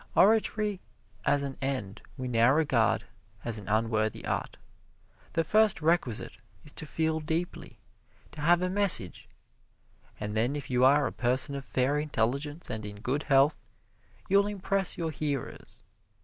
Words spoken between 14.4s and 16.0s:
impress your hearers.